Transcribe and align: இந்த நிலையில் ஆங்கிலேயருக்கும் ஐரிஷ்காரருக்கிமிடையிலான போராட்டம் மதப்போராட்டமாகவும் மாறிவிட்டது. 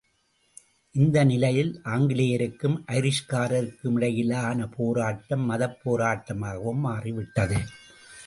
இந்த 0.95 1.17
நிலையில் 1.23 1.81
ஆங்கிலேயருக்கும் 1.85 2.77
ஐரிஷ்காரருக்கிமிடையிலான 2.91 4.67
போராட்டம் 4.77 5.43
மதப்போராட்டமாகவும் 5.49 6.81
மாறிவிட்டது. 6.87 7.59